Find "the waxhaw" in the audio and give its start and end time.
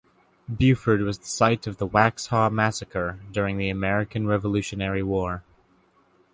1.77-2.51